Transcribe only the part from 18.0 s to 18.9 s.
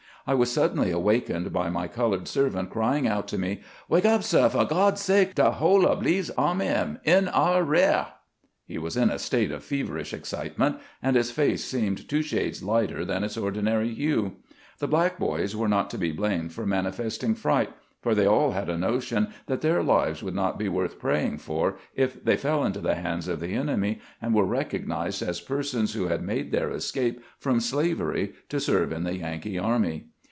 for they aU had a